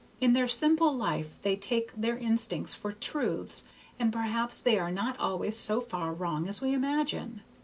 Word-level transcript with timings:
In 0.19 0.33
their 0.33 0.47
simple 0.47 0.91
life 0.97 1.37
they 1.43 1.55
take 1.55 1.93
their 1.95 2.17
instincts 2.17 2.73
for 2.73 2.91
truths, 2.91 3.65
and 3.99 4.11
perhaps 4.11 4.59
they 4.59 4.79
are 4.79 4.89
not 4.89 5.19
always 5.19 5.55
so 5.55 5.79
far 5.79 6.11
wrong 6.11 6.47
as 6.47 6.59
we 6.59 6.73
imagine. 6.73 7.43